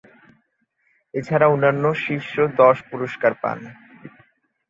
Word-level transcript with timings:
এছাড়া 1.13 1.47
অনন্যা 1.47 1.91
শীর্ষ 2.03 2.33
দশ 2.57 2.77
পুরস্কার 2.89 3.33
পান। 3.41 3.59